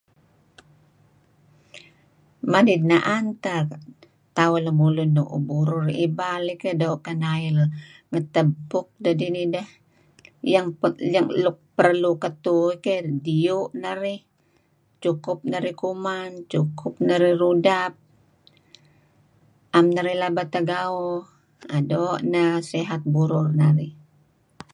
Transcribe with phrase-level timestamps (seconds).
[2.51, 3.61] [um]manid na'an tah
[4.37, 10.69] tauh lamulun nuuh burul, ibal um keh do kanail [um]ngatap apuk dah dih nih dah[um]
[11.43, 14.21] luk perlu katuh um diyuh narih,
[15.03, 17.93] cukup narih kuman, cukup narih rudah[um]
[19.75, 23.91] a'am narih laba tago..do nah sihat burul narih.